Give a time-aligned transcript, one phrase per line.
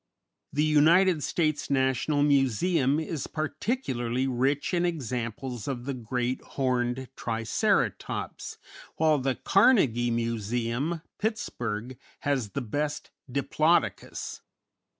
[0.51, 8.57] The United States National Museum is particularly rich in examples of the great, horned Triceratops,
[8.95, 14.41] while the Carnegie Museum, Pittsburgh, has the best Diplodocus.